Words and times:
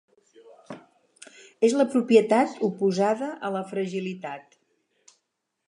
És 1.67 1.75
la 1.81 1.85
propietat 1.95 2.57
oposada 2.69 3.29
a 3.51 3.55
la 3.57 3.61
Fragilitat. 3.73 4.59